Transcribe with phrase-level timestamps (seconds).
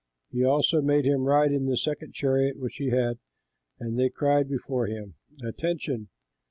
[0.31, 3.19] He also made him ride in the second chariot which he had;
[3.79, 6.09] and they cried before him, "Attention!"